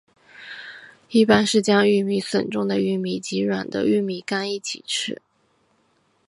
[1.11, 5.21] 一般是将玉米笋中的玉米及软的玉米秆一起吃。